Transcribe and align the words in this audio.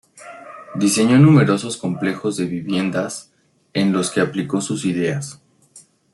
Diseñó 0.73 1.19
numerosos 1.19 1.77
complejos 1.77 2.35
de 2.35 2.45
viviendas, 2.45 3.29
en 3.71 3.93
los 3.93 4.09
que 4.09 4.21
aplicó 4.21 4.59
sus 4.59 4.83
ideas. 4.83 5.39